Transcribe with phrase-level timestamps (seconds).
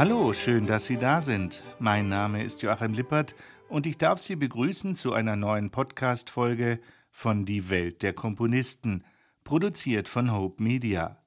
[0.00, 1.62] Hallo, schön, dass Sie da sind.
[1.78, 3.34] Mein Name ist Joachim Lippert
[3.68, 6.80] und ich darf Sie begrüßen zu einer neuen Podcast-Folge
[7.10, 9.04] von Die Welt der Komponisten,
[9.44, 11.22] produziert von Hope Media.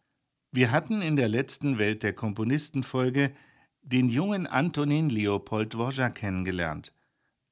[0.51, 3.35] Wir hatten in der letzten Welt der Komponisten-Folge
[3.84, 6.95] den jungen Antonin Leopold Dvorak kennengelernt.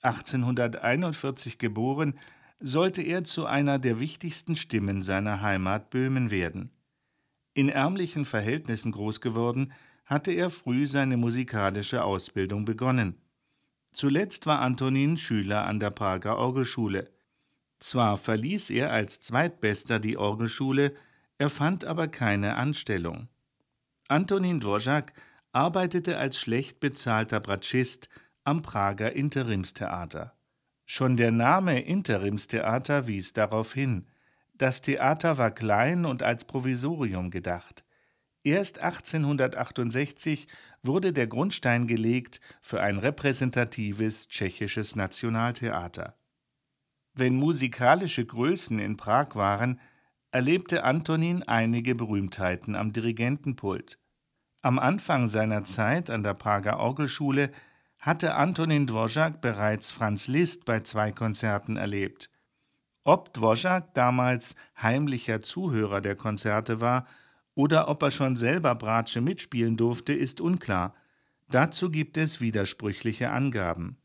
[0.01, 2.17] 1841 geboren,
[2.59, 6.71] sollte er zu einer der wichtigsten Stimmen seiner Heimat Böhmen werden.
[7.53, 9.71] In ärmlichen Verhältnissen groß geworden,
[10.11, 13.15] hatte er früh seine musikalische Ausbildung begonnen.
[13.93, 17.09] Zuletzt war Antonin Schüler an der Prager Orgelschule.
[17.79, 20.93] Zwar verließ er als Zweitbester die Orgelschule,
[21.37, 23.29] er fand aber keine Anstellung.
[24.09, 25.13] Antonin Dvorak
[25.53, 28.09] arbeitete als schlecht bezahlter Bratschist
[28.43, 30.33] am Prager Interimstheater.
[30.85, 34.07] Schon der Name Interimstheater wies darauf hin.
[34.55, 37.85] Das Theater war klein und als Provisorium gedacht.
[38.43, 40.47] Erst 1868
[40.81, 46.15] wurde der Grundstein gelegt für ein repräsentatives tschechisches Nationaltheater.
[47.13, 49.79] Wenn musikalische Größen in Prag waren,
[50.31, 53.99] erlebte Antonin einige Berühmtheiten am Dirigentenpult.
[54.63, 57.51] Am Anfang seiner Zeit an der Prager Orgelschule
[57.99, 62.31] hatte Antonin Dvorak bereits Franz Liszt bei zwei Konzerten erlebt.
[63.03, 67.05] Ob Dvorak damals heimlicher Zuhörer der Konzerte war
[67.55, 70.93] oder ob er schon selber Bratsche mitspielen durfte, ist unklar.
[71.49, 73.97] Dazu gibt es widersprüchliche Angaben.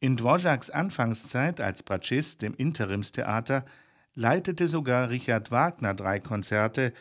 [0.00, 3.64] In Dvoraks Anfangszeit als Bratschist im Interimstheater
[4.14, 6.92] leitete sogar Richard Wagner drei Konzerte,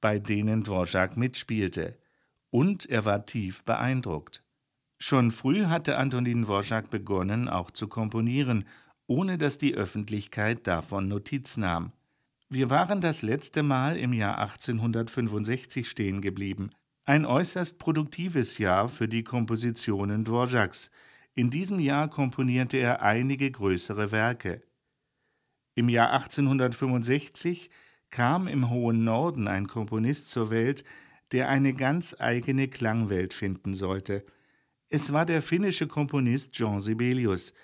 [0.00, 1.98] bei denen Dvorak mitspielte.
[2.50, 4.44] Und er war tief beeindruckt.
[4.98, 8.64] Schon früh hatte Antonin Dvorak begonnen, auch zu komponieren,
[9.08, 11.92] ohne dass die Öffentlichkeit davon Notiz nahm.
[12.54, 16.68] Wir waren das letzte Mal im Jahr 1865 stehen geblieben.
[17.06, 20.90] Ein äußerst produktives Jahr für die Kompositionen Dvoraks.
[21.34, 24.60] In diesem Jahr komponierte er einige größere Werke.
[25.76, 27.70] Im Jahr 1865
[28.10, 30.84] kam im hohen Norden ein Komponist zur Welt,
[31.32, 34.26] der eine ganz eigene Klangwelt finden sollte.
[34.90, 37.54] Es war der finnische Komponist Jean Sibelius.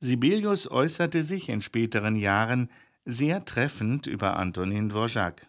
[0.00, 2.68] Sibelius äußerte sich in späteren Jahren
[3.04, 5.46] sehr treffend über Antonin Dvorak.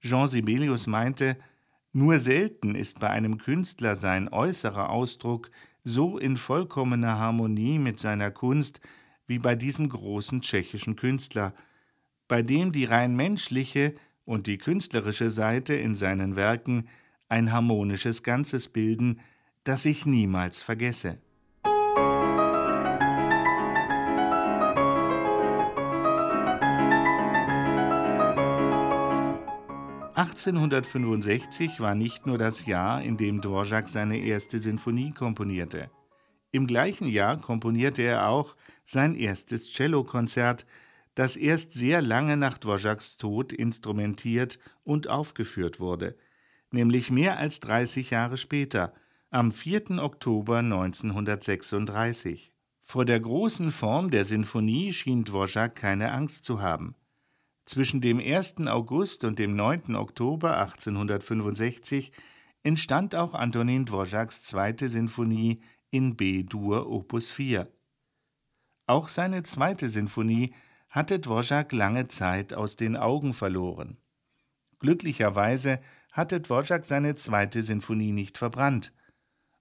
[0.00, 1.36] Jean Sibelius meinte,
[1.92, 5.50] nur selten ist bei einem Künstler sein äußerer Ausdruck
[5.84, 8.80] so in vollkommener Harmonie mit seiner Kunst
[9.26, 11.54] wie bei diesem großen tschechischen Künstler,
[12.26, 13.94] bei dem die rein menschliche
[14.24, 16.88] und die künstlerische Seite in seinen Werken
[17.28, 19.20] ein harmonisches Ganzes bilden,
[19.64, 21.18] das ich niemals vergesse.
[30.28, 35.90] 1865 war nicht nur das Jahr, in dem Dvorak seine erste Sinfonie komponierte.
[36.50, 40.66] Im gleichen Jahr komponierte er auch sein erstes Cellokonzert,
[41.14, 46.16] das erst sehr lange nach Dvoraks Tod instrumentiert und aufgeführt wurde,
[46.70, 48.92] nämlich mehr als 30 Jahre später,
[49.30, 50.02] am 4.
[50.02, 52.52] Oktober 1936.
[52.78, 56.94] Vor der großen Form der Sinfonie schien Dvorak keine Angst zu haben.
[57.68, 58.66] Zwischen dem 1.
[58.66, 59.94] August und dem 9.
[59.94, 62.12] Oktober 1865
[62.62, 67.70] entstand auch Antonin Dvoraks zweite Sinfonie in B-Dur Opus 4.
[68.86, 70.54] Auch seine zweite Sinfonie
[70.88, 73.98] hatte Dvorak lange Zeit aus den Augen verloren.
[74.78, 75.78] Glücklicherweise
[76.10, 78.94] hatte Dvorak seine zweite Sinfonie nicht verbrannt.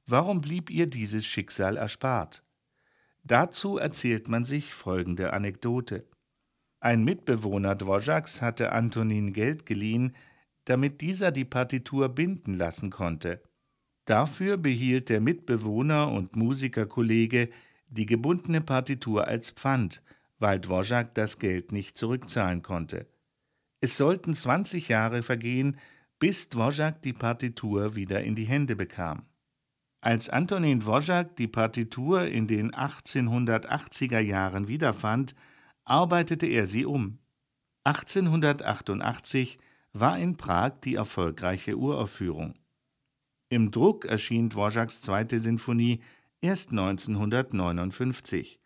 [0.05, 2.41] Warum blieb ihr dieses Schicksal erspart?
[3.25, 6.07] Dazu erzählt man sich folgende Anekdote.
[6.87, 10.15] Ein Mitbewohner Dvoraks hatte Antonin Geld geliehen,
[10.63, 13.43] damit dieser die Partitur binden lassen konnte.
[14.05, 17.49] Dafür behielt der Mitbewohner und Musikerkollege
[17.89, 20.01] die gebundene Partitur als Pfand,
[20.39, 23.05] weil Dvorak das Geld nicht zurückzahlen konnte.
[23.81, 25.77] Es sollten 20 Jahre vergehen,
[26.19, 29.23] bis Dvorak die Partitur wieder in die Hände bekam.
[29.99, 35.35] Als Antonin Dvorak die Partitur in den 1880er Jahren wiederfand,
[35.89, 37.19] arbeitete er sie um.
[37.85, 39.59] 1888
[39.93, 42.53] war in Prag die erfolgreiche Uraufführung.
[43.49, 46.01] Im Druck erschien Dvoraks zweite Sinfonie
[46.41, 48.59] erst 1959.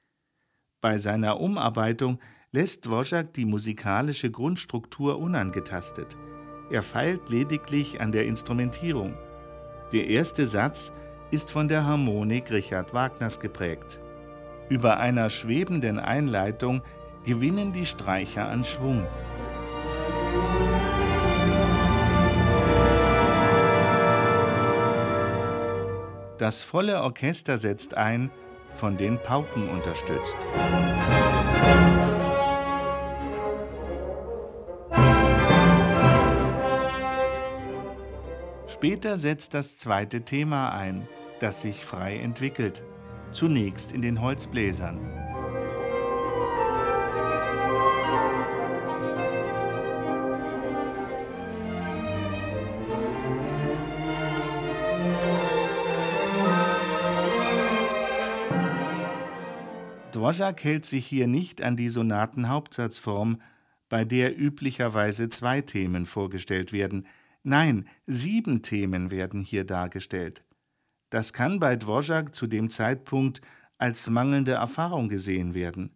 [0.82, 2.20] Bei seiner Umarbeitung
[2.52, 6.18] lässt Dvorak die musikalische Grundstruktur unangetastet.
[6.72, 9.14] Er feilt lediglich an der Instrumentierung.
[9.92, 10.92] Der erste Satz
[11.30, 14.00] ist von der Harmonik Richard Wagners geprägt.
[14.70, 16.82] Über einer schwebenden Einleitung
[17.24, 19.06] gewinnen die Streicher an Schwung.
[26.38, 28.32] Das volle Orchester setzt ein,
[28.72, 30.38] von den Pauken unterstützt.
[38.66, 41.08] Später setzt das zweite Thema ein,
[41.40, 42.84] das sich frei entwickelt,
[43.32, 45.21] zunächst in den Holzbläsern.
[60.22, 63.42] Dvorak hält sich hier nicht an die Sonatenhauptsatzform,
[63.90, 67.08] bei der üblicherweise zwei Themen vorgestellt werden.
[67.42, 70.46] Nein, sieben Themen werden hier dargestellt.
[71.10, 73.42] Das kann bei Dvorak zu dem Zeitpunkt
[73.80, 75.96] als mangelnde Erfahrung gesehen werden.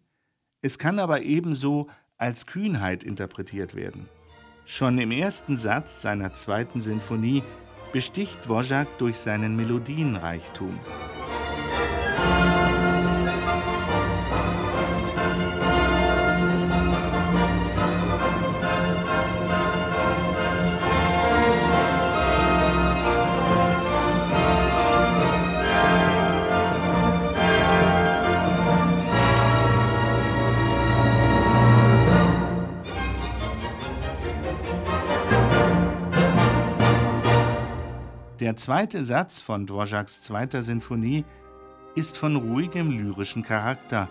[0.60, 4.08] Es kann aber ebenso als Kühnheit interpretiert werden.
[4.64, 7.44] Schon im ersten Satz seiner zweiten Sinfonie
[7.92, 10.80] besticht Dvorak durch seinen Melodienreichtum.
[38.46, 41.24] Der zweite Satz von Dvoraks zweiter Sinfonie
[41.96, 44.08] ist von ruhigem lyrischen Charakter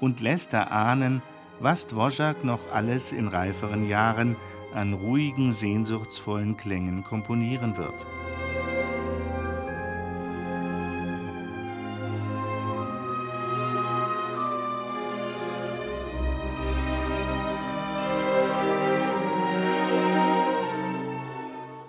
[0.00, 1.22] und lässt erahnen,
[1.60, 4.34] was Dvorak noch alles in reiferen Jahren
[4.74, 8.04] an ruhigen, sehnsuchtsvollen Klängen komponieren wird.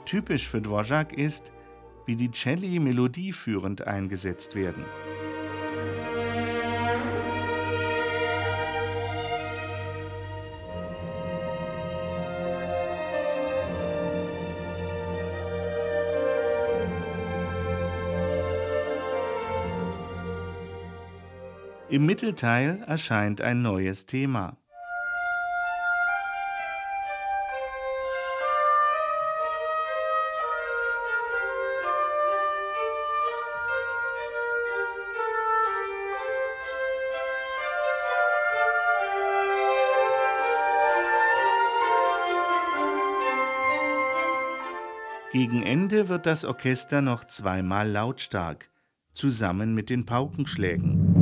[0.05, 1.51] Typisch für Dvorak ist,
[2.07, 4.85] wie die Celli melodieführend eingesetzt werden.
[21.89, 24.57] Im Mittelteil erscheint ein neues Thema.
[45.37, 48.71] Gegen Ende wird das Orchester noch zweimal lautstark,
[49.13, 51.13] zusammen mit den Paukenschlägen.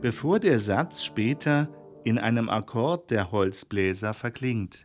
[0.00, 1.68] Bevor der Satz später
[2.04, 4.84] in einem Akkord der Holzbläser verklingt.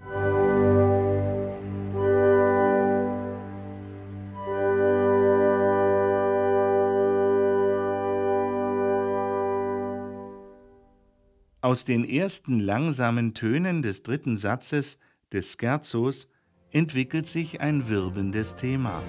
[11.66, 15.00] Aus den ersten langsamen Tönen des dritten Satzes
[15.34, 16.28] des Scherzos
[16.70, 19.02] entwickelt sich ein wirbendes Thema.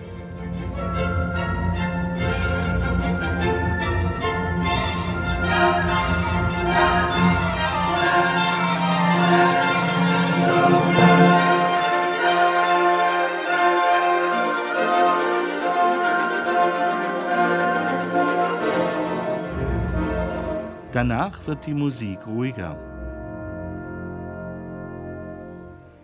[20.96, 22.74] Danach wird die Musik ruhiger.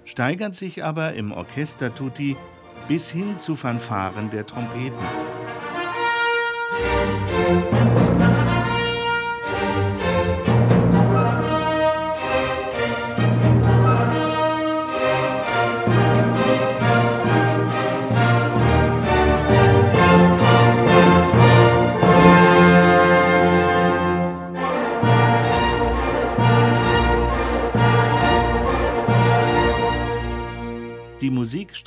[0.04, 2.36] Steigert sich aber im Orchester Tutti
[2.88, 5.31] bis hin zu Fanfaren der Trompeten.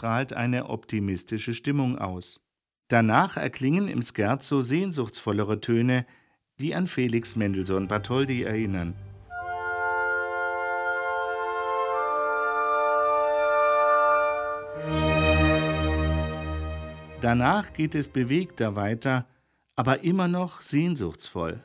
[0.06, 2.40] Strahlt eine optimistische Stimmung aus.
[2.90, 6.06] Danach erklingen im Scherzo sehnsuchtsvollere Töne,
[6.60, 8.94] die an Felix Mendelssohn Bartholdy erinnern.
[17.22, 19.26] Danach geht es bewegter weiter,
[19.76, 21.64] aber immer noch sehnsuchtsvoll.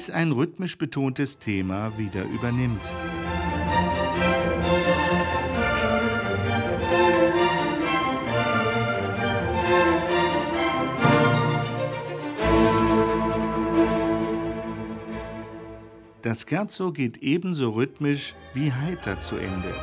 [0.00, 2.80] Bis ein rhythmisch betontes Thema wieder übernimmt.
[16.22, 19.74] Das Scherzo geht ebenso rhythmisch wie heiter zu Ende.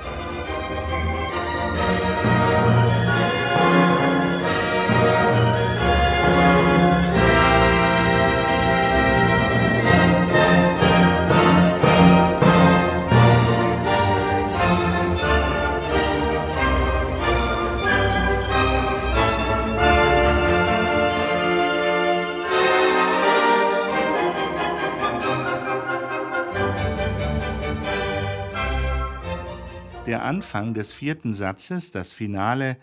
[30.28, 32.76] Anfang des vierten Satzes, das Finale,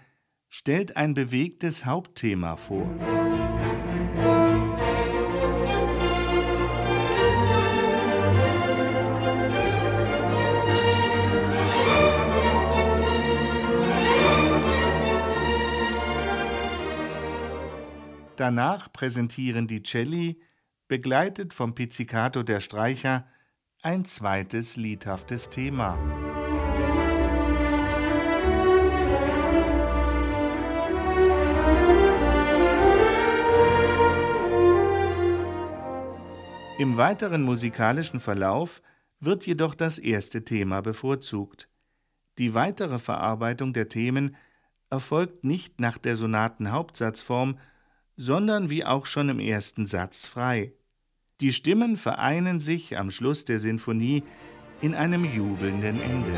[0.49, 2.89] stellt ein bewegtes Hauptthema vor.
[18.37, 20.41] Danach präsentieren die Celli,
[20.89, 23.27] begleitet vom Pizzicato der Streicher,
[23.83, 25.99] ein zweites liedhaftes Thema.
[36.77, 38.83] Im weiteren musikalischen Verlauf
[39.21, 41.69] wird jedoch das erste Thema bevorzugt.
[42.39, 44.35] Die weitere Verarbeitung der Themen
[44.91, 47.59] erfolgt nicht nach der Sonatenhauptsatzform,
[48.17, 50.73] sondern wie auch schon im ersten Satz frei.
[51.41, 54.25] Die Stimmen vereinen sich am Schluss der Sinfonie
[54.81, 56.33] in einem jubelnden Ende.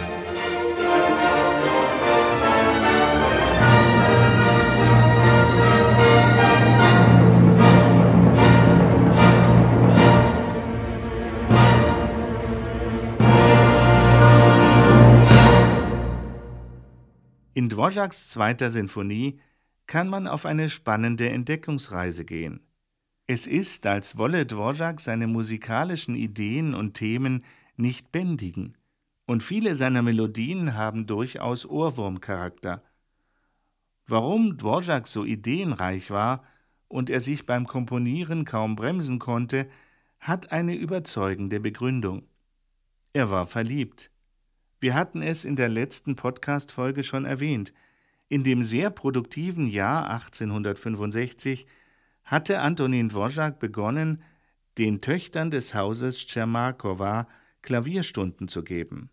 [17.66, 19.40] In Dvořáks zweiter Sinfonie
[19.88, 22.60] kann man auf eine spannende Entdeckungsreise gehen.
[23.26, 27.42] Es ist, als wolle Dvořák seine musikalischen Ideen und Themen
[27.76, 28.76] nicht bändigen,
[29.24, 32.84] und viele seiner Melodien haben durchaus Ohrwurmcharakter.
[34.06, 36.44] Warum Dvořák so ideenreich war
[36.86, 39.68] und er sich beim Komponieren kaum bremsen konnte,
[40.20, 42.28] hat eine überzeugende Begründung.
[43.12, 44.12] Er war verliebt.
[44.86, 47.74] Wir hatten es in der letzten Podcast-Folge schon erwähnt.
[48.28, 51.66] In dem sehr produktiven Jahr 1865
[52.22, 54.22] hatte Antonin Dvořák begonnen,
[54.78, 57.26] den Töchtern des Hauses Tschermakowa
[57.62, 59.10] Klavierstunden zu geben.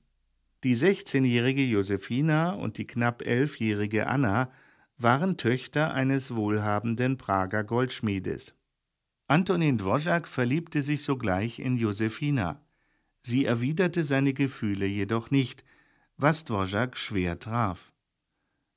[0.64, 4.52] Die 16-jährige Josefina und die knapp elfjährige Anna
[5.00, 8.54] waren Töchter eines wohlhabenden Prager Goldschmiedes.
[9.26, 12.62] Antonin Dvořák verliebte sich sogleich in Josefina.
[13.26, 15.64] Sie erwiderte seine Gefühle jedoch nicht,
[16.18, 17.94] was Dvořák schwer traf.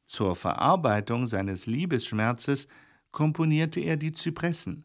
[0.07, 2.69] Zur Verarbeitung seines Liebesschmerzes
[3.11, 4.85] komponierte er die Zypressen.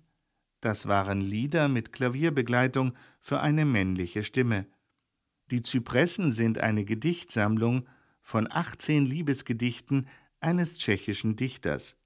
[0.62, 4.66] Das waren Lieder mit Klavierbegleitung für eine männliche Stimme.
[5.52, 7.88] Die Zypressen sind eine Gedichtsammlung
[8.22, 10.08] von 18 Liebesgedichten
[10.40, 11.98] eines tschechischen Dichters.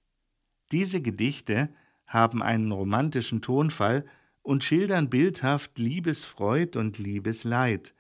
[0.72, 1.74] Diese Gedichte
[2.06, 4.06] haben einen romantischen Tonfall
[4.46, 7.96] und schildern bildhaft Liebesfreud und Liebesleid.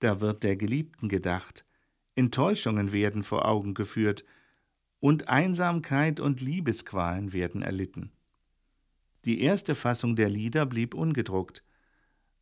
[0.00, 1.64] Da wird der Geliebten gedacht,
[2.14, 4.24] Enttäuschungen werden vor Augen geführt
[5.00, 8.12] und Einsamkeit und Liebesqualen werden erlitten.
[9.24, 11.64] Die erste Fassung der Lieder blieb ungedruckt,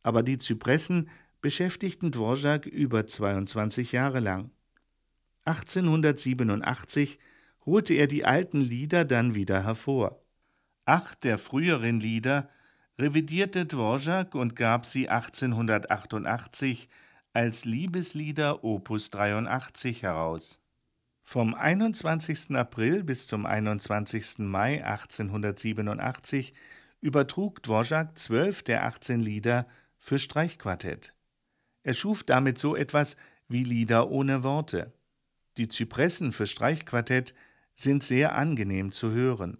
[0.03, 4.51] aber die Zypressen beschäftigten Dvorak über 22 Jahre lang.
[5.45, 7.17] 1887
[7.65, 10.21] holte er die alten Lieder dann wieder hervor.
[10.83, 12.49] Acht der früheren Lieder
[12.99, 16.89] revidierte Dvorak und gab sie 1888
[17.33, 20.59] als Liebeslieder Opus 83 heraus.
[21.21, 22.55] Vom 21.
[22.55, 24.39] April bis zum 21.
[24.39, 26.53] Mai 1887
[27.01, 29.67] übertrug Dvorak zwölf der 18 Lieder
[29.99, 31.13] für Streichquartett.
[31.83, 34.93] Er schuf damit so etwas wie Lieder ohne Worte.
[35.57, 37.35] Die Zypressen für Streichquartett
[37.75, 39.59] sind sehr angenehm zu hören.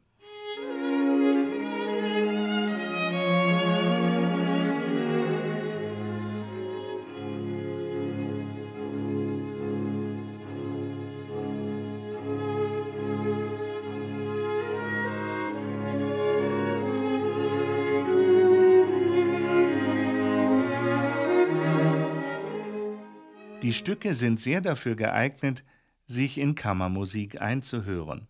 [23.77, 25.63] Stücke sind sehr dafür geeignet,
[26.07, 28.27] sich in Kammermusik einzuhören.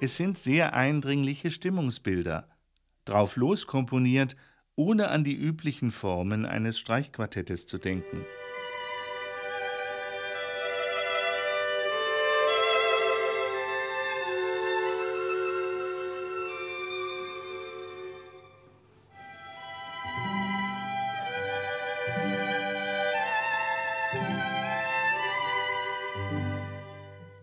[0.00, 2.48] Es sind sehr eindringliche Stimmungsbilder,
[3.04, 4.36] drauf loskomponiert,
[4.74, 8.24] ohne an die üblichen Formen eines Streichquartettes zu denken.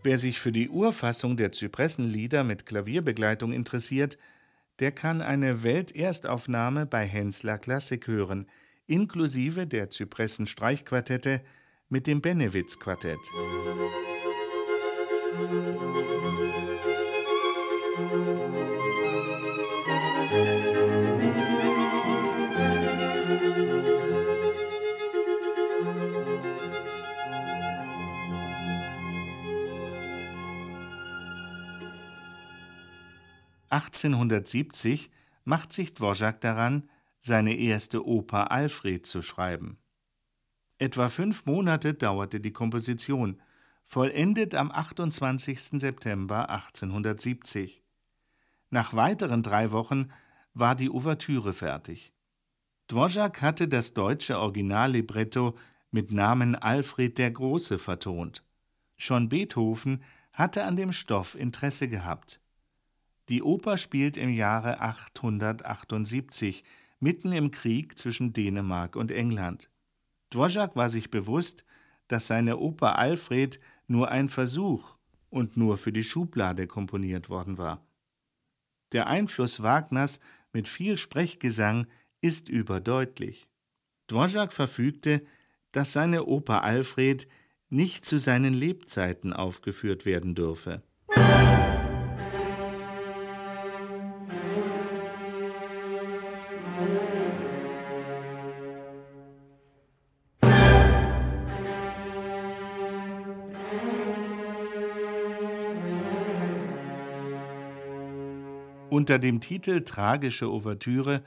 [0.10, 4.18] Wer sich für die Urfassung der Zypressenlieder mit Klavierbegleitung interessiert,
[4.80, 8.48] der kann eine Welterstaufnahme bei Hensler Klassik hören,
[8.88, 11.42] inklusive der Zypressen-Streichquartette
[11.90, 13.20] mit dem Benewitz-Quartett.
[33.70, 35.12] Achtzehnhundertsiebzig
[35.44, 39.78] macht sich Dvorak daran, seine erste Oper Alfred zu schreiben.
[40.78, 43.42] Etwa fünf Monate dauerte die Komposition,
[43.84, 45.82] vollendet am 28.
[45.82, 47.84] September 1870.
[48.70, 50.12] Nach weiteren drei Wochen
[50.54, 52.14] war die Ouvertüre fertig.
[52.88, 55.58] Dvorak hatte das deutsche Originallibretto
[55.92, 58.44] mit Namen Alfred der Große vertont.
[58.96, 62.40] Schon Beethoven hatte an dem Stoff Interesse gehabt.
[63.30, 66.64] Die Oper spielt im Jahre 878,
[67.00, 69.70] mitten im Krieg zwischen Dänemark und England.
[70.32, 71.64] Dvorak war sich bewusst,
[72.08, 74.98] dass seine Oper Alfred nur ein Versuch
[75.30, 77.86] und nur für die Schublade komponiert worden war.
[78.94, 80.20] Der Einfluss Wagners
[80.52, 81.86] mit viel Sprechgesang
[82.22, 83.48] ist überdeutlich.
[84.08, 85.24] Dvorak verfügte,
[85.72, 87.28] dass seine Oper Alfred
[87.70, 90.82] nicht zu seinen Lebzeiten aufgeführt werden dürfe.
[109.10, 111.24] Unter dem Titel Tragische Ouvertüre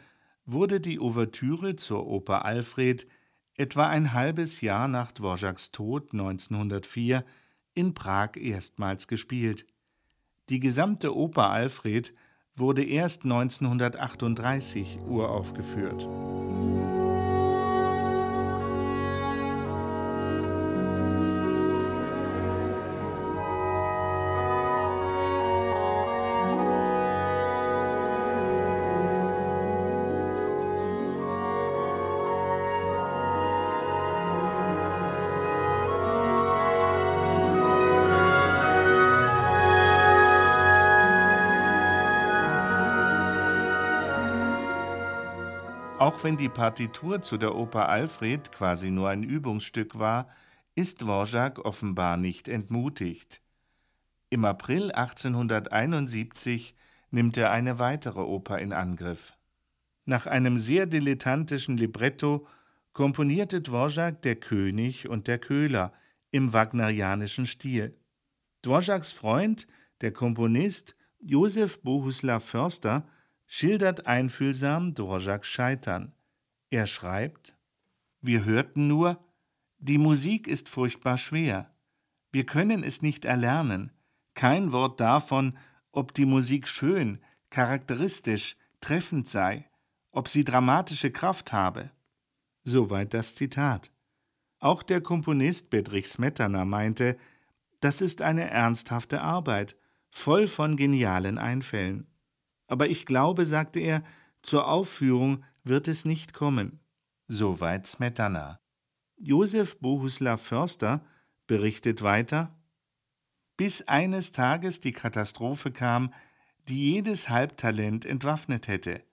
[0.47, 3.09] wurde die Ouvertüre zur Oper Alfred
[3.57, 7.25] etwa ein halbes Jahr nach Dvoraks Tod 1904
[7.75, 9.67] in Prag erstmals gespielt.
[10.49, 12.15] Die gesamte Oper Alfred
[12.55, 16.07] wurde erst 1938 uraufgeführt.
[46.13, 50.29] Auch wenn die Partitur zu der Oper Alfred quasi nur ein Übungsstück war,
[50.75, 53.41] ist Dvorak offenbar nicht entmutigt.
[54.29, 56.75] Im April 1871
[57.11, 59.39] nimmt er eine weitere Oper in Angriff.
[60.05, 62.47] Nach einem sehr dilettantischen Libretto
[62.93, 65.95] komponierte Dvorak Der König und der Köhler
[66.31, 67.99] im wagnerianischen Stil.
[68.61, 69.67] Dvoraks Freund,
[70.03, 73.07] der Komponist Josef Bohuslav Förster,
[73.55, 76.15] schildert einfühlsam Dvořáks Scheitern.
[76.71, 77.55] Er schreibt:
[78.23, 79.23] Wir hörten nur,
[79.77, 81.71] die Musik ist furchtbar schwer.
[82.31, 83.93] Wir können es nicht erlernen.
[84.33, 85.59] Kein Wort davon,
[85.91, 89.69] ob die Musik schön, charakteristisch, treffend sei,
[90.13, 91.91] ob sie dramatische Kraft habe.
[92.65, 93.93] Soweit das Zitat.
[94.61, 97.19] Auch der Komponist Bedrich Smetana meinte,
[97.81, 99.77] das ist eine ernsthafte Arbeit,
[100.09, 102.07] voll von genialen Einfällen.
[102.73, 104.03] Aber ich glaube, sagte er,
[104.41, 106.81] zur Aufführung wird es nicht kommen.
[107.29, 108.61] Soweit Smetana.
[109.19, 111.05] Josef Bohuslav Förster
[111.47, 112.59] berichtet weiter,
[113.59, 116.15] bis eines Tages die Katastrophe kam,
[116.67, 119.05] die jedes Halbtalent entwaffnet hätte.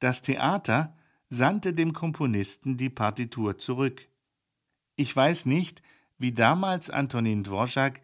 [0.00, 0.96] Das Theater
[1.28, 4.08] sandte dem Komponisten die Partitur zurück.
[4.96, 5.80] Ich weiß nicht,
[6.18, 8.00] wie damals Antonin Dvorak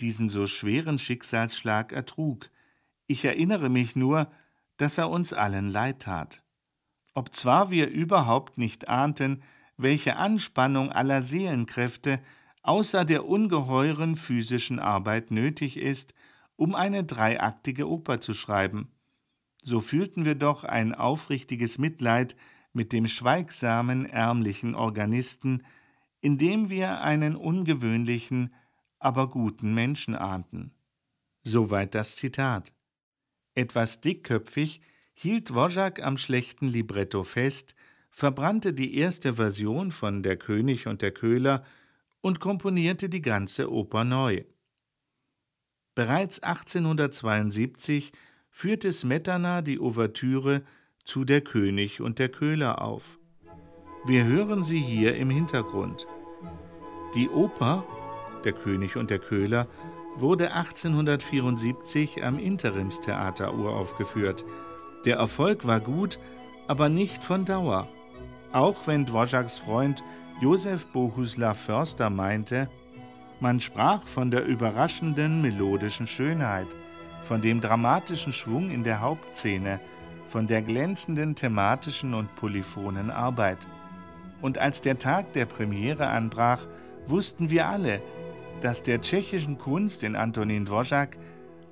[0.00, 2.50] diesen so schweren Schicksalsschlag ertrug,
[3.08, 4.30] ich erinnere mich nur,
[4.76, 6.44] dass er uns allen leid tat.
[7.14, 9.42] Obzwar wir überhaupt nicht ahnten,
[9.76, 12.20] welche Anspannung aller Seelenkräfte
[12.62, 16.14] außer der ungeheuren physischen Arbeit nötig ist,
[16.54, 18.92] um eine dreiaktige Oper zu schreiben,
[19.62, 22.36] so fühlten wir doch ein aufrichtiges Mitleid
[22.72, 25.62] mit dem schweigsamen, ärmlichen Organisten,
[26.20, 28.54] indem wir einen ungewöhnlichen,
[28.98, 30.72] aber guten Menschen ahnten.
[31.42, 32.72] Soweit das Zitat.
[33.58, 34.80] Etwas dickköpfig
[35.14, 37.74] hielt Dvorak am schlechten Libretto fest,
[38.08, 41.64] verbrannte die erste Version von Der König und der Köhler
[42.20, 44.44] und komponierte die ganze Oper neu.
[45.96, 48.12] Bereits 1872
[48.48, 50.62] führte Smetana die Ouvertüre
[51.02, 53.18] zu Der König und der Köhler auf.
[54.06, 56.06] Wir hören sie hier im Hintergrund.
[57.16, 57.84] Die Oper
[58.44, 59.66] Der König und der Köhler
[60.14, 64.44] wurde 1874 am Interimstheater uraufgeführt.
[65.04, 66.18] Der Erfolg war gut,
[66.66, 67.88] aber nicht von Dauer.
[68.52, 70.02] Auch wenn Dvoraks Freund
[70.40, 72.68] Josef Bohuslav Förster meinte,
[73.40, 76.66] man sprach von der überraschenden melodischen Schönheit,
[77.22, 79.80] von dem dramatischen Schwung in der Hauptszene,
[80.26, 83.58] von der glänzenden thematischen und polyphonen Arbeit.
[84.40, 86.66] Und als der Tag der Premiere anbrach,
[87.06, 88.00] wussten wir alle,
[88.60, 91.16] dass der tschechischen Kunst in Antonin Dvořák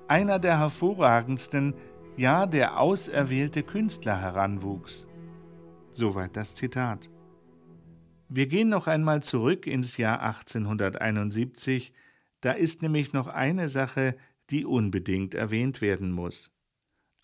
[0.08, 1.74] einer der hervorragendsten,
[2.16, 5.06] ja der auserwählte Künstler heranwuchs.
[5.90, 7.10] Soweit das Zitat.
[8.28, 11.92] Wir gehen noch einmal zurück ins Jahr 1871,
[12.40, 14.16] da ist nämlich noch eine Sache,
[14.50, 16.50] die unbedingt erwähnt werden muss.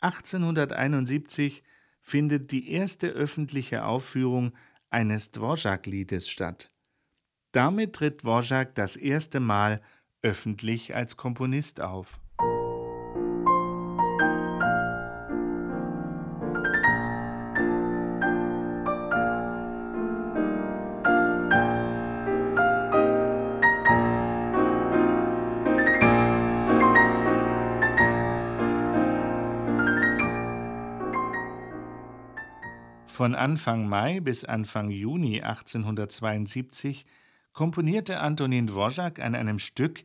[0.00, 1.62] 1871
[2.00, 4.52] findet die erste öffentliche Aufführung
[4.90, 6.71] eines Dvorak-Liedes statt.
[7.52, 9.82] Damit tritt Dvorak das erste Mal
[10.22, 12.18] öffentlich als Komponist auf.
[33.06, 37.04] Von Anfang Mai bis Anfang Juni 1872
[37.52, 40.04] komponierte Antonin Dvorak an einem Stück,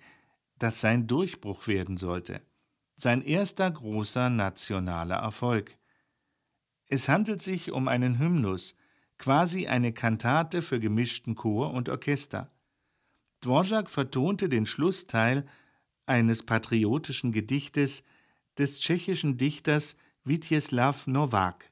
[0.59, 2.41] das sein Durchbruch werden sollte,
[2.95, 5.77] sein erster großer nationaler Erfolg.
[6.87, 8.75] Es handelt sich um einen Hymnus,
[9.17, 12.51] quasi eine Kantate für gemischten Chor und Orchester.
[13.41, 15.45] Dvorak vertonte den Schlussteil
[16.05, 18.03] eines patriotischen Gedichtes
[18.57, 21.71] des tschechischen Dichters Witjeslav Nowak.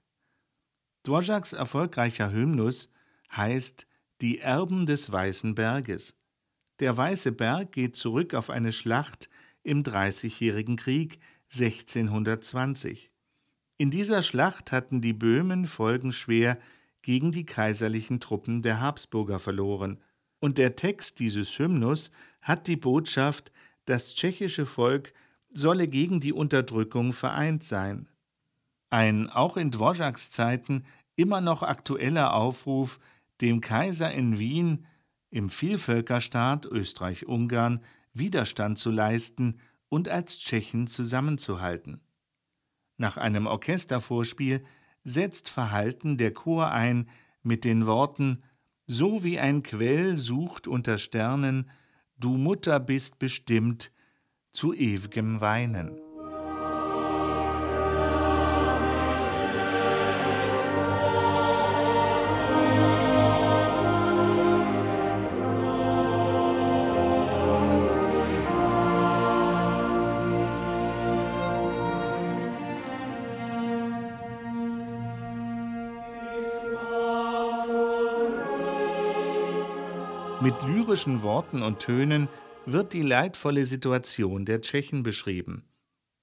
[1.03, 2.89] Dvoraks erfolgreicher Hymnus
[3.31, 3.87] heißt
[4.21, 6.15] die Erben des Weißen Berges.
[6.79, 9.29] Der Weiße Berg geht zurück auf eine Schlacht
[9.63, 11.19] im Dreißigjährigen Krieg
[11.53, 13.11] 1620.
[13.77, 16.57] In dieser Schlacht hatten die Böhmen folgenschwer
[17.01, 20.01] gegen die kaiserlichen Truppen der Habsburger verloren,
[20.39, 23.51] und der Text dieses Hymnus hat die Botschaft,
[23.85, 25.13] das tschechische Volk
[25.51, 28.07] solle gegen die Unterdrückung vereint sein.
[28.89, 32.99] Ein auch in Dvoraks Zeiten immer noch aktueller Aufruf
[33.41, 34.85] dem Kaiser in Wien,
[35.29, 37.81] im Vielvölkerstaat Österreich-Ungarn,
[38.13, 42.01] Widerstand zu leisten und als Tschechen zusammenzuhalten.
[42.97, 44.63] Nach einem Orchestervorspiel
[45.03, 47.09] setzt verhalten der Chor ein
[47.43, 48.43] mit den Worten
[48.87, 51.69] So wie ein Quell sucht unter Sternen,
[52.17, 53.91] du Mutter bist bestimmt
[54.51, 56.04] zu ewigem Weinen.
[80.55, 82.29] Mit lyrischen Worten und Tönen
[82.65, 85.65] wird die leidvolle Situation der Tschechen beschrieben.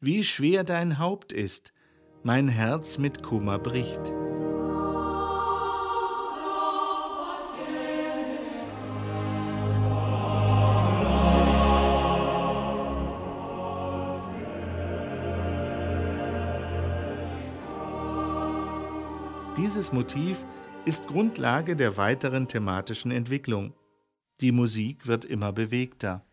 [0.00, 1.74] Wie schwer dein Haupt ist,
[2.22, 4.00] mein Herz mit Kummer bricht.
[19.58, 20.42] Dieses Motiv
[20.86, 23.74] ist Grundlage der weiteren thematischen Entwicklung.
[24.42, 26.24] Die Musik wird immer bewegter.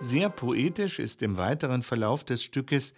[0.00, 2.92] Sehr poetisch ist im weiteren Verlauf des Stückes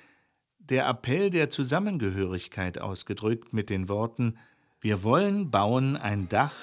[0.70, 4.38] der Appell der Zusammengehörigkeit ausgedrückt mit den Worten
[4.80, 6.54] Wir wollen bauen ein Dach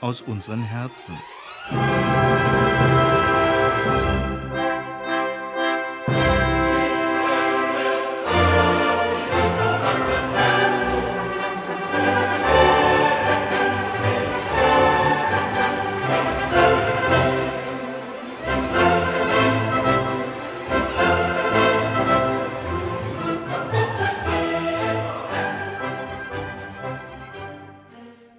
[0.00, 1.16] aus unseren Herzen.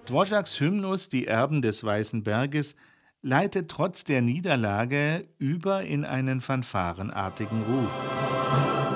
[0.10, 2.76] Dvořáks Hymnus Die Erben des Weißen Berges
[3.22, 8.89] leitet trotz der Niederlage über in einen fanfarenartigen Ruf.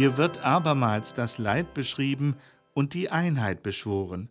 [0.00, 2.36] Hier wird abermals das Leid beschrieben
[2.72, 4.30] und die Einheit beschworen.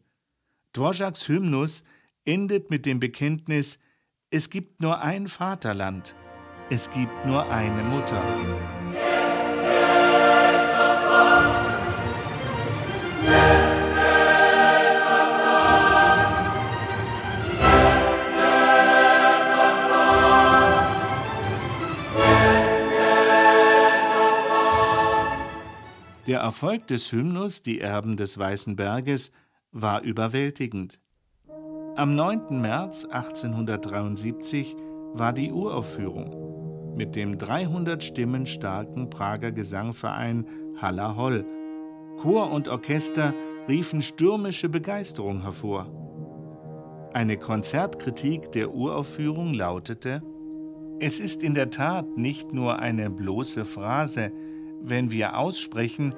[0.73, 1.83] Dvořáks Hymnus
[2.25, 3.77] endet mit dem Bekenntnis,
[4.31, 6.15] es gibt nur ein Vaterland,
[6.71, 8.23] es gibt nur eine Mutter.
[26.29, 29.31] Der Erfolg des Hymnus Die Erben des Weißen Berges
[29.71, 30.99] war überwältigend.
[31.95, 32.61] Am 9.
[32.61, 34.75] März 1873
[35.15, 40.45] war die Uraufführung mit dem 300 Stimmen starken Prager Gesangverein
[40.77, 41.47] Halla Holl.
[42.21, 43.33] Chor und Orchester
[43.67, 45.87] riefen stürmische Begeisterung hervor.
[47.11, 50.21] Eine Konzertkritik der Uraufführung lautete:
[50.99, 54.31] Es ist in der Tat nicht nur eine bloße Phrase,
[54.81, 56.15] wenn wir aussprechen,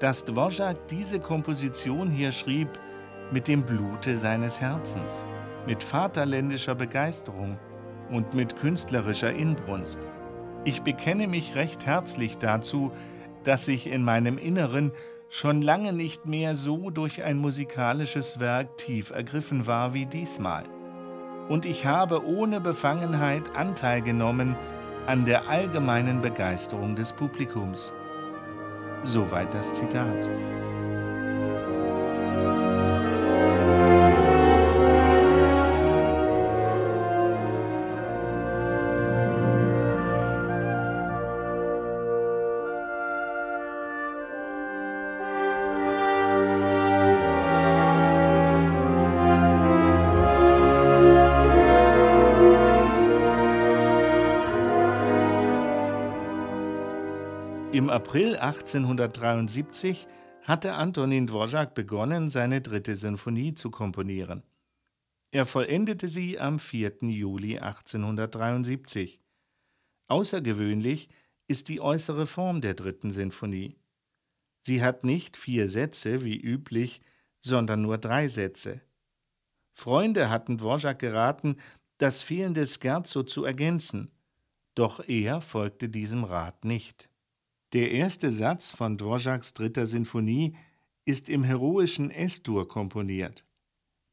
[0.00, 2.68] dass Dvorak diese Komposition hier schrieb
[3.32, 5.24] mit dem Blute seines Herzens,
[5.66, 7.58] mit vaterländischer Begeisterung
[8.10, 10.00] und mit künstlerischer Inbrunst.
[10.64, 12.92] Ich bekenne mich recht herzlich dazu,
[13.44, 14.92] dass ich in meinem Inneren
[15.28, 20.64] schon lange nicht mehr so durch ein musikalisches Werk tief ergriffen war wie diesmal.
[21.48, 24.56] Und ich habe ohne Befangenheit Anteil genommen
[25.06, 27.92] an der allgemeinen Begeisterung des Publikums.
[29.04, 30.30] Soweit das Zitat.
[57.84, 60.06] Im April 1873
[60.40, 64.42] hatte Antonin Dvorak begonnen, seine dritte Sinfonie zu komponieren.
[65.32, 67.02] Er vollendete sie am 4.
[67.02, 69.20] Juli 1873.
[70.06, 71.10] Außergewöhnlich
[71.46, 73.76] ist die äußere Form der dritten Sinfonie.
[74.62, 77.02] Sie hat nicht vier Sätze wie üblich,
[77.40, 78.80] sondern nur drei Sätze.
[79.72, 81.58] Freunde hatten Dvorak geraten,
[81.98, 84.10] das fehlende Scherzo zu ergänzen,
[84.74, 87.10] doch er folgte diesem Rat nicht.
[87.74, 90.54] Der erste Satz von Dvořáks dritter Sinfonie
[91.04, 93.44] ist im heroischen S-Dur komponiert.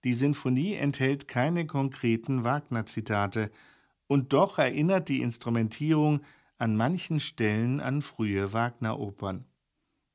[0.04, 3.52] Die Sinfonie enthält keine konkreten Wagner-Zitate,
[4.08, 6.22] und doch erinnert die Instrumentierung
[6.58, 9.46] an manchen Stellen an frühe Wagner-Opern.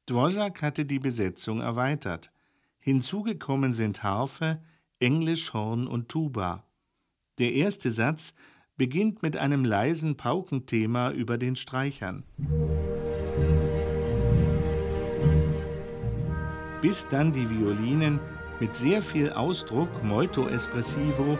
[0.09, 2.33] Dvořák hatte die Besetzung erweitert.
[2.81, 4.61] Hinzugekommen sind Harfe,
[4.99, 6.65] Englisch, Horn und Tuba.
[7.39, 8.35] Der erste Satz
[8.77, 12.25] beginnt mit einem leisen Paukenthema über den Streichern.
[16.87, 18.21] Bis dann die Violinen
[18.61, 21.37] mit sehr viel Ausdruck, molto espressivo,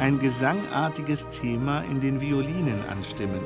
[0.00, 3.40] ein gesangartiges Thema in den Violinen anstimmen.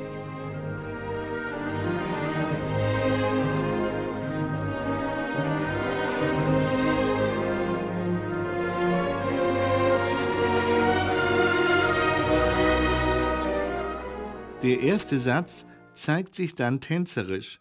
[14.63, 17.59] Der erste Satz zeigt sich dann tänzerisch.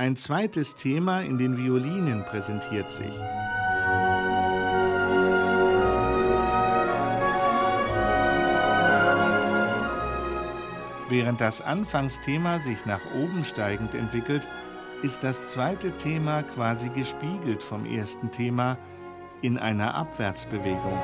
[0.00, 3.12] Ein zweites Thema in den Violinen präsentiert sich.
[11.10, 14.48] Während das Anfangsthema sich nach oben steigend entwickelt,
[15.02, 18.78] ist das zweite Thema quasi gespiegelt vom ersten Thema
[19.42, 20.98] in einer Abwärtsbewegung.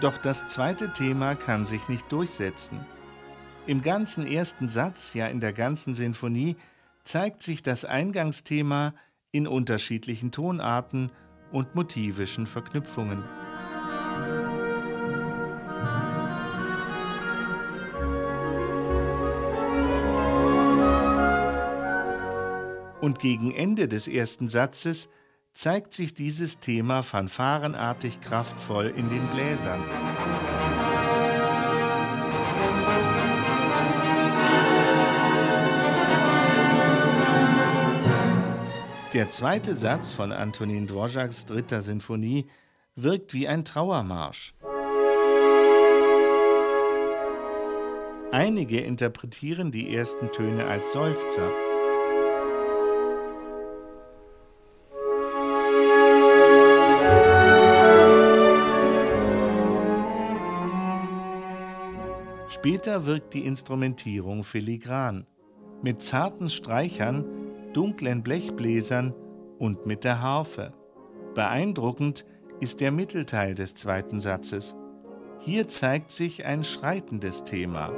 [0.00, 2.80] Doch das zweite Thema kann sich nicht durchsetzen.
[3.66, 6.56] Im ganzen ersten Satz, ja in der ganzen Sinfonie,
[7.04, 8.94] zeigt sich das Eingangsthema
[9.30, 11.12] in unterschiedlichen Tonarten
[11.52, 13.22] und motivischen Verknüpfungen.
[23.02, 25.10] Und gegen Ende des ersten Satzes
[25.60, 29.84] zeigt sich dieses Thema fanfarenartig kraftvoll in den Bläsern.
[39.12, 42.46] Der zweite Satz von Antonin Dvořáks dritter Sinfonie
[42.96, 44.54] wirkt wie ein Trauermarsch.
[48.32, 51.69] Einige interpretieren die ersten Töne als Seufzer.
[62.60, 65.26] Später wirkt die Instrumentierung filigran,
[65.80, 67.24] mit zarten Streichern
[67.72, 69.14] dunklen Blechbläsern
[69.58, 70.74] und mit der Harfe.
[71.34, 72.26] Beeindruckend
[72.60, 74.76] ist der Mittelteil des zweiten Satzes.
[75.38, 77.94] Hier zeigt sich ein schreitendes Thema.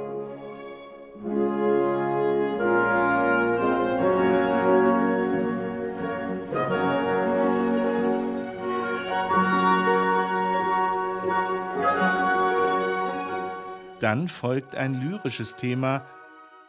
[14.03, 16.05] Dann folgt ein lyrisches Thema,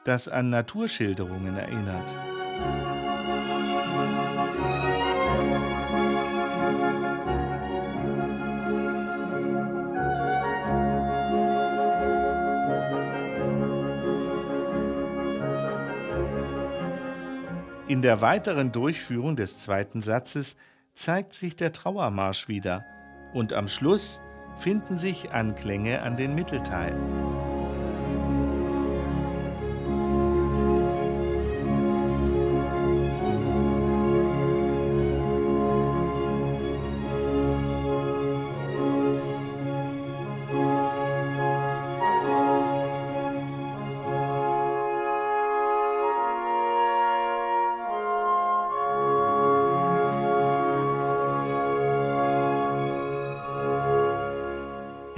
[0.04, 2.14] das an Naturschilderungen erinnert.
[17.88, 20.54] In der weiteren Durchführung des zweiten Satzes
[20.94, 22.84] zeigt sich der Trauermarsch wieder
[23.32, 24.20] und am Schluss
[24.56, 26.94] finden sich Anklänge an den Mittelteil.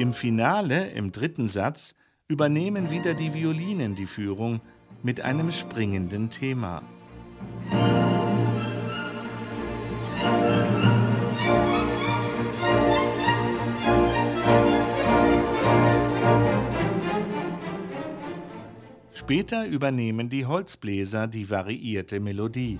[0.06, 1.96] Im Finale, im dritten Satz,
[2.28, 4.60] übernehmen wieder die Violinen die Führung
[5.02, 6.84] mit einem springenden Thema.
[19.12, 22.78] Später übernehmen die Holzbläser die variierte Melodie.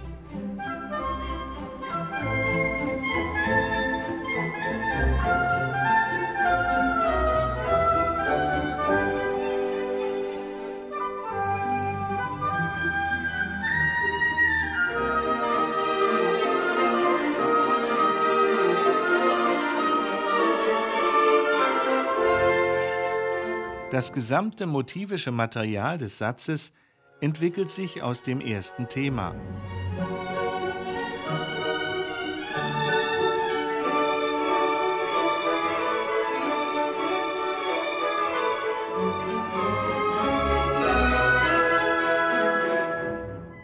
[23.97, 26.75] Das gesamte motivische Material des Satzes
[27.23, 29.35] entwickelt sich aus dem ersten Thema.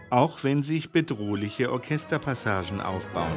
[0.08, 3.36] Auch wenn sich bedrohliche Orchesterpassagen aufbauen.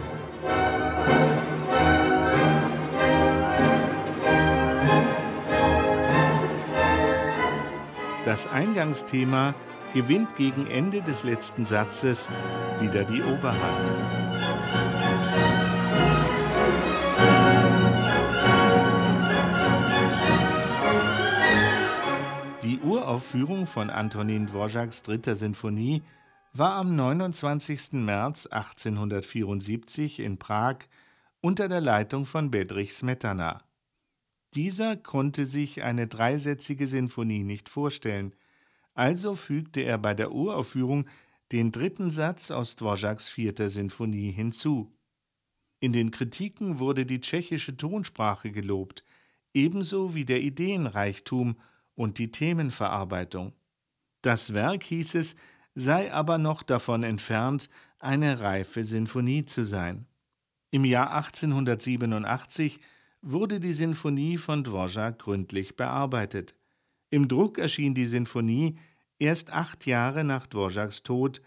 [8.25, 9.53] Das Eingangsthema
[9.93, 12.31] gewinnt gegen Ende des letzten Satzes
[12.79, 13.91] wieder die Oberhand.
[22.63, 26.01] Die Uraufführung von Antonin Dvořáks dritter Sinfonie
[26.51, 27.93] war am 29.
[27.93, 30.77] März 1874 in Prag
[31.41, 33.59] unter der Leitung von Bedřich Smetana.
[34.55, 38.33] Dieser konnte sich eine dreisätzige Sinfonie nicht vorstellen,
[38.93, 41.07] also fügte er bei der Uraufführung
[41.51, 44.95] den dritten Satz aus Dvořáks vierter Sinfonie hinzu.
[45.81, 49.03] In den Kritiken wurde die tschechische Tonsprache gelobt,
[49.53, 51.57] ebenso wie der Ideenreichtum
[51.93, 53.53] und die Themenverarbeitung.
[54.21, 55.35] Das Werk, hieß es,
[55.75, 60.07] sei aber noch davon entfernt, eine reife Sinfonie zu sein.
[60.71, 62.79] Im Jahr 1887
[63.25, 66.53] wurde die Sinfonie von Dvořák gründlich bearbeitet.
[67.09, 68.77] Im Druck erschien die Sinfonie
[69.17, 71.41] erst acht Jahre nach Dvořáks Tod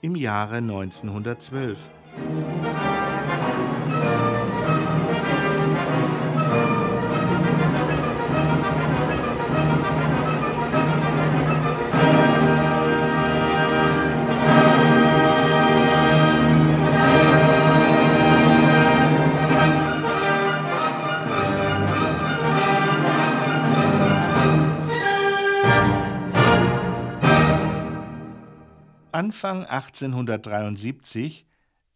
[0.00, 1.78] im Jahre 1912.
[29.28, 31.46] Anfang 1873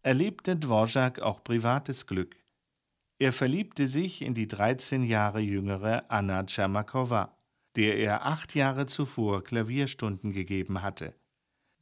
[0.03, 2.35] erlebte Dvorak auch privates Glück.
[3.17, 7.35] Er verliebte sich in die 13 Jahre jüngere Anna Tschermakowa,
[7.75, 11.15] der er acht Jahre zuvor Klavierstunden gegeben hatte.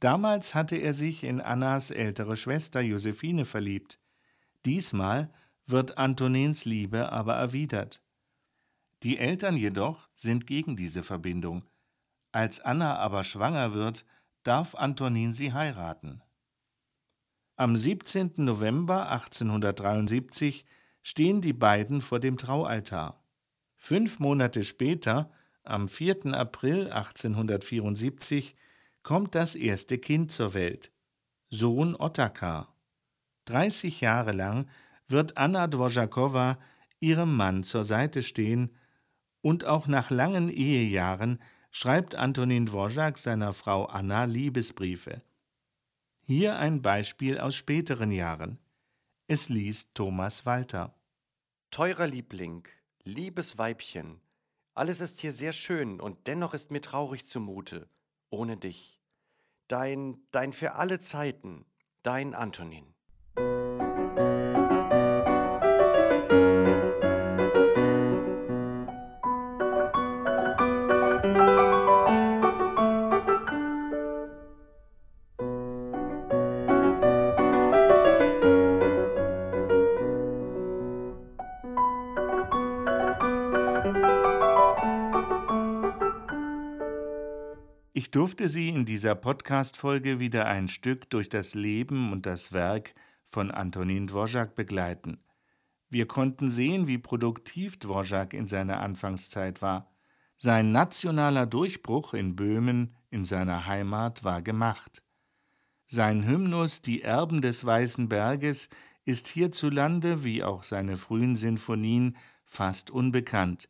[0.00, 4.00] Damals hatte er sich in Annas ältere Schwester Josephine verliebt.
[4.64, 5.30] Diesmal
[5.66, 8.02] wird Antonins Liebe aber erwidert.
[9.02, 11.62] Die Eltern jedoch sind gegen diese Verbindung.
[12.32, 14.06] Als Anna aber schwanger wird,
[14.42, 16.22] darf Antonin sie heiraten.
[17.56, 18.32] Am 17.
[18.36, 20.64] November 1873
[21.02, 23.22] stehen die beiden vor dem Traualtar.
[23.76, 25.30] Fünf Monate später,
[25.62, 26.34] am 4.
[26.34, 28.56] April 1874,
[29.02, 30.92] kommt das erste Kind zur Welt,
[31.50, 32.74] Sohn Ottokar.
[33.46, 34.68] 30 Jahre lang
[35.08, 36.58] wird Anna Dvořáková
[37.00, 38.76] ihrem Mann zur Seite stehen
[39.40, 45.22] und auch nach langen Ehejahren schreibt Antonin Dvořák seiner Frau Anna Liebesbriefe.
[46.20, 48.58] Hier ein Beispiel aus späteren Jahren.
[49.26, 50.94] Es liest Thomas Walter.
[51.70, 52.68] Teurer Liebling,
[53.02, 54.20] liebes Weibchen,
[54.74, 57.88] alles ist hier sehr schön und dennoch ist mir traurig zumute,
[58.30, 58.98] ohne dich.
[59.68, 61.64] Dein, dein für alle Zeiten,
[62.02, 62.91] dein Antonin.
[88.32, 92.94] Durfte Sie in dieser Podcast-Folge wieder ein Stück durch das Leben und das Werk
[93.26, 95.18] von Antonin Dvořák begleiten.
[95.90, 99.92] Wir konnten sehen, wie produktiv Dvořák in seiner Anfangszeit war.
[100.38, 105.02] Sein nationaler Durchbruch in Böhmen, in seiner Heimat, war gemacht.
[105.86, 108.70] Sein Hymnus Die Erben des Weißen Berges
[109.04, 112.16] ist hierzulande, wie auch seine frühen Sinfonien,
[112.46, 113.68] fast unbekannt.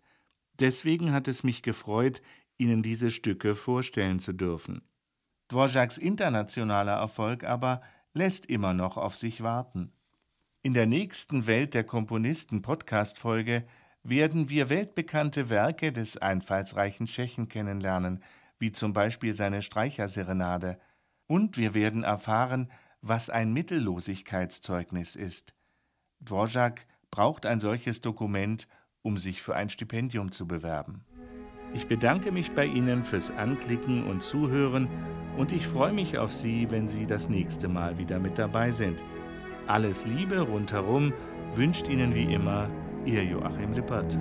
[0.60, 2.22] Deswegen hat es mich gefreut,
[2.62, 4.82] Ihnen diese Stücke vorstellen zu dürfen.
[5.50, 7.82] Dvořáks internationaler Erfolg aber
[8.14, 9.92] lässt immer noch auf sich warten.
[10.62, 13.66] In der nächsten Welt der Komponisten Podcast-Folge
[14.04, 18.22] werden wir weltbekannte Werke des einfallsreichen Tschechen kennenlernen,
[18.60, 20.78] wie zum Beispiel seine Streicherserenade,
[21.26, 25.54] und wir werden erfahren, was ein Mittellosigkeitszeugnis ist.
[26.24, 28.68] Dvořák braucht ein solches Dokument,
[29.02, 31.04] um sich für ein Stipendium zu bewerben.
[31.74, 34.88] Ich bedanke mich bei Ihnen fürs Anklicken und Zuhören
[35.38, 39.02] und ich freue mich auf Sie, wenn Sie das nächste Mal wieder mit dabei sind.
[39.66, 41.12] Alles Liebe rundherum
[41.54, 42.68] wünscht Ihnen wie immer
[43.06, 44.18] Ihr Joachim Lippert.